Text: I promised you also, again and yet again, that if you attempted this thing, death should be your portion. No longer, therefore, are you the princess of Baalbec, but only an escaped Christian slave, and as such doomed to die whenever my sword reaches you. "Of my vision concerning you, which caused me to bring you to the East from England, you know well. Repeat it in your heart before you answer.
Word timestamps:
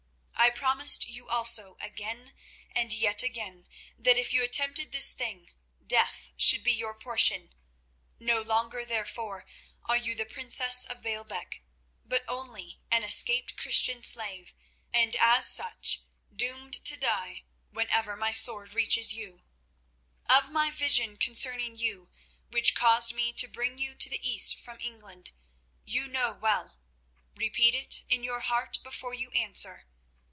I 0.43 0.49
promised 0.49 1.07
you 1.07 1.29
also, 1.29 1.77
again 1.79 2.33
and 2.71 2.91
yet 2.91 3.21
again, 3.21 3.67
that 3.99 4.17
if 4.17 4.33
you 4.33 4.41
attempted 4.43 4.91
this 4.91 5.13
thing, 5.13 5.51
death 5.85 6.31
should 6.35 6.63
be 6.63 6.73
your 6.73 6.95
portion. 6.95 7.53
No 8.19 8.41
longer, 8.41 8.83
therefore, 8.83 9.45
are 9.85 9.95
you 9.97 10.13
the 10.15 10.25
princess 10.25 10.83
of 10.83 11.03
Baalbec, 11.03 11.61
but 12.03 12.25
only 12.27 12.81
an 12.89 13.03
escaped 13.03 13.55
Christian 13.55 14.01
slave, 14.01 14.55
and 14.91 15.15
as 15.15 15.47
such 15.47 16.01
doomed 16.35 16.83
to 16.85 16.97
die 16.97 17.43
whenever 17.69 18.15
my 18.17 18.31
sword 18.33 18.73
reaches 18.73 19.13
you. 19.13 19.43
"Of 20.25 20.51
my 20.51 20.69
vision 20.71 21.17
concerning 21.17 21.77
you, 21.77 22.09
which 22.49 22.73
caused 22.75 23.13
me 23.13 23.31
to 23.33 23.47
bring 23.47 23.77
you 23.77 23.93
to 23.95 24.09
the 24.09 24.27
East 24.27 24.57
from 24.57 24.79
England, 24.81 25.31
you 25.85 26.07
know 26.07 26.33
well. 26.33 26.79
Repeat 27.35 27.75
it 27.75 28.01
in 28.09 28.23
your 28.23 28.39
heart 28.41 28.79
before 28.83 29.13
you 29.13 29.29
answer. 29.33 29.85